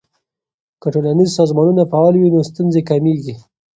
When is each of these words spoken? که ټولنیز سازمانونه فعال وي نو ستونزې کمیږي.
که 0.81 0.87
ټولنیز 0.93 1.29
سازمانونه 1.39 1.83
فعال 1.91 2.13
وي 2.17 2.29
نو 2.35 2.41
ستونزې 2.49 2.81
کمیږي. 2.89 3.33